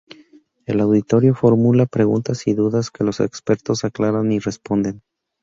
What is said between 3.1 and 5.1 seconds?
expertos aclaran y responden.